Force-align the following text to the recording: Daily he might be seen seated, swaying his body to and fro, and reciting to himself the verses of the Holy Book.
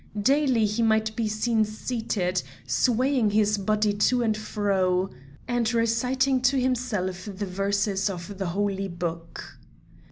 Daily 0.19 0.65
he 0.65 0.81
might 0.81 1.15
be 1.15 1.27
seen 1.27 1.63
seated, 1.63 2.41
swaying 2.65 3.29
his 3.29 3.59
body 3.59 3.93
to 3.93 4.23
and 4.23 4.35
fro, 4.35 5.11
and 5.47 5.71
reciting 5.71 6.41
to 6.41 6.59
himself 6.59 7.25
the 7.31 7.45
verses 7.45 8.09
of 8.09 8.39
the 8.39 8.47
Holy 8.47 8.87
Book. 8.87 9.59